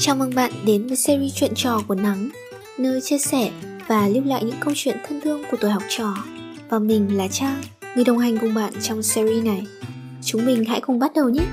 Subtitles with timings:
[0.00, 2.28] Chào mừng bạn đến với series chuyện trò của Nắng,
[2.78, 3.52] nơi chia sẻ
[3.88, 6.14] và lưu lại những câu chuyện thân thương của tuổi học trò.
[6.68, 7.62] Và mình là Trang,
[7.94, 9.66] người đồng hành cùng bạn trong series này.
[10.22, 11.46] Chúng mình hãy cùng bắt đầu nhé!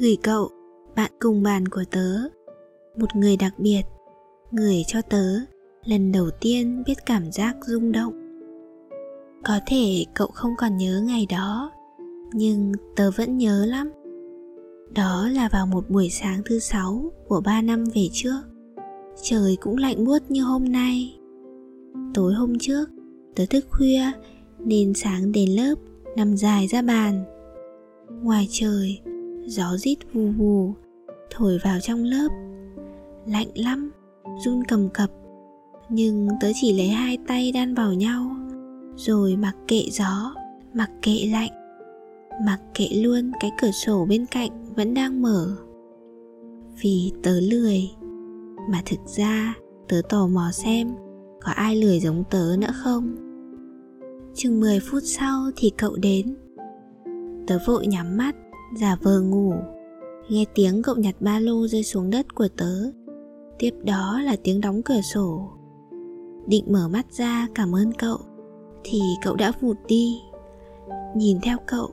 [0.00, 0.50] Gửi cậu,
[0.96, 2.18] bạn cùng bàn của tớ,
[2.96, 3.82] một người đặc biệt,
[4.50, 5.24] người cho tớ
[5.84, 8.12] lần đầu tiên biết cảm giác rung động.
[9.44, 11.72] Có thể cậu không còn nhớ ngày đó,
[12.32, 13.90] nhưng tớ vẫn nhớ lắm.
[14.94, 18.40] Đó là vào một buổi sáng thứ sáu của ba năm về trước.
[19.22, 21.18] Trời cũng lạnh buốt như hôm nay.
[22.14, 22.90] Tối hôm trước,
[23.36, 24.12] tớ thức khuya
[24.58, 25.74] nên sáng đến lớp,
[26.16, 27.24] nằm dài ra bàn.
[28.22, 29.00] Ngoài trời,
[29.46, 30.74] gió rít vù vù,
[31.30, 32.28] thổi vào trong lớp.
[33.26, 33.90] Lạnh lắm,
[34.44, 35.10] run cầm cập
[35.90, 38.36] nhưng tớ chỉ lấy hai tay đan vào nhau.
[38.96, 40.34] Rồi mặc kệ gió,
[40.74, 41.50] mặc kệ lạnh,
[42.46, 45.56] mặc kệ luôn cái cửa sổ bên cạnh vẫn đang mở.
[46.82, 47.90] Vì tớ lười.
[48.70, 49.54] Mà thực ra,
[49.88, 50.88] tớ tò mò xem
[51.40, 53.16] có ai lười giống tớ nữa không?
[54.34, 56.36] Chừng 10 phút sau thì cậu đến.
[57.46, 58.36] Tớ vội nhắm mắt,
[58.76, 59.52] giả vờ ngủ.
[60.28, 62.90] Nghe tiếng cậu nhặt ba lô rơi xuống đất của tớ.
[63.58, 65.50] Tiếp đó là tiếng đóng cửa sổ
[66.46, 68.18] định mở mắt ra cảm ơn cậu.
[68.84, 70.20] Thì cậu đã vụt đi.
[71.16, 71.90] Nhìn theo cậu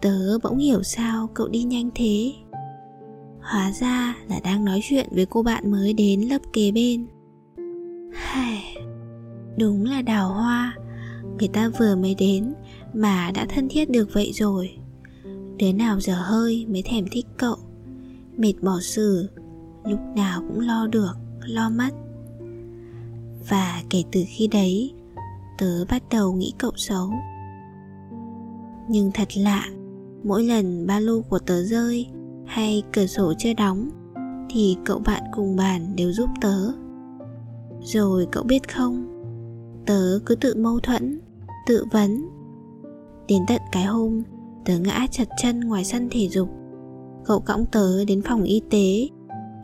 [0.00, 2.32] tớ bỗng hiểu sao cậu đi nhanh thế.
[3.40, 7.06] Hóa ra là đang nói chuyện với cô bạn mới đến lớp kế bên.
[8.12, 8.76] Hài,
[9.58, 10.76] đúng là đào hoa.
[11.38, 12.54] Người ta vừa mới đến
[12.94, 14.70] mà đã thân thiết được vậy rồi.
[15.58, 17.56] Đứa nào giờ hơi mới thèm thích cậu.
[18.36, 19.28] Mệt bỏ xử
[19.84, 21.90] lúc nào cũng lo được lo mất
[23.48, 24.94] và kể từ khi đấy,
[25.58, 27.10] tớ bắt đầu nghĩ cậu xấu.
[28.88, 29.64] Nhưng thật lạ,
[30.24, 32.06] mỗi lần ba lô của tớ rơi
[32.46, 33.90] hay cửa sổ chưa đóng,
[34.50, 36.72] thì cậu bạn cùng bàn đều giúp tớ.
[37.82, 39.06] Rồi cậu biết không,
[39.86, 41.20] tớ cứ tự mâu thuẫn,
[41.66, 42.28] tự vấn.
[43.28, 44.22] Đến tận cái hôm
[44.64, 46.48] tớ ngã chật chân ngoài sân thể dục,
[47.24, 49.08] cậu cõng tớ đến phòng y tế.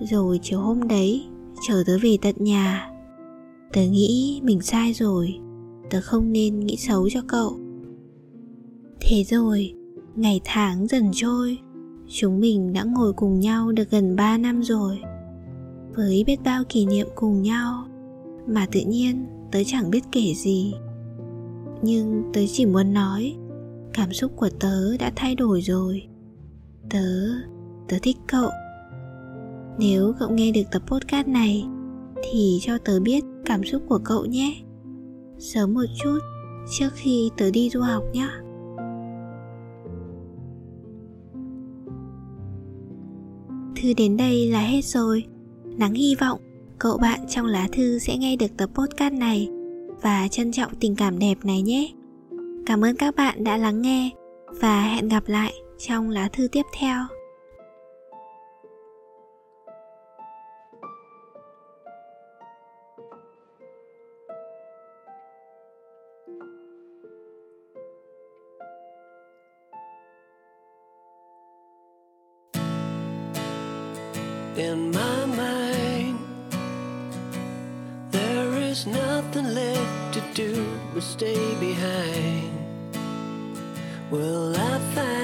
[0.00, 1.26] Rồi chiều hôm đấy,
[1.68, 2.93] chờ tớ về tận nhà
[3.74, 5.38] tớ nghĩ mình sai rồi.
[5.90, 7.56] Tớ không nên nghĩ xấu cho cậu.
[9.00, 9.74] Thế rồi,
[10.14, 11.58] ngày tháng dần trôi.
[12.08, 15.00] Chúng mình đã ngồi cùng nhau được gần 3 năm rồi.
[15.94, 17.84] Với biết bao kỷ niệm cùng nhau,
[18.46, 20.74] mà tự nhiên tớ chẳng biết kể gì.
[21.82, 23.36] Nhưng tớ chỉ muốn nói,
[23.92, 26.02] cảm xúc của tớ đã thay đổi rồi.
[26.90, 27.06] Tớ
[27.88, 28.50] tớ thích cậu.
[29.78, 31.64] Nếu cậu nghe được tập podcast này,
[32.22, 34.56] thì cho tớ biết cảm xúc của cậu nhé.
[35.38, 36.18] Sớm một chút,
[36.78, 38.28] trước khi tớ đi du học nhé
[43.84, 45.24] thư đến đây là hết rồi.
[45.64, 46.40] Nắng hy vọng
[46.78, 49.48] cậu bạn trong lá thư sẽ nghe được tập podcast này
[50.02, 51.92] và trân trọng tình cảm đẹp này nhé.
[52.66, 54.10] Cảm ơn các bạn đã lắng nghe
[54.60, 57.04] và hẹn gặp lại trong lá thư tiếp theo.
[74.56, 76.18] In my mind.
[78.10, 82.50] There is nothing left to do but stay behind.
[84.10, 85.23] Will I find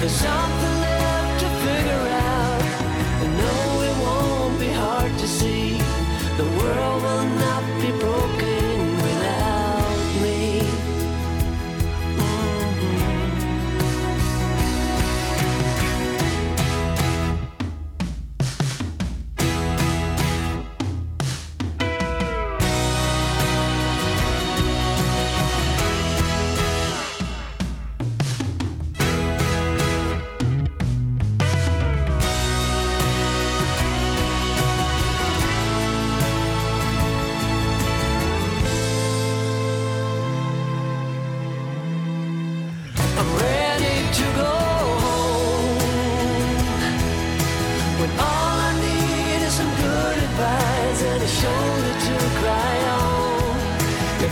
[0.00, 0.39] The song.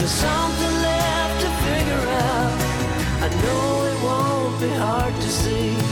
[0.00, 2.58] There's something left to figure out.
[3.20, 5.89] I know it won't be hard to see.